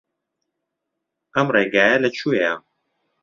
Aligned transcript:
ئەم 1.35 1.47
ڕێگایە 1.55 1.97
لەکوێیە؟ 2.03 2.53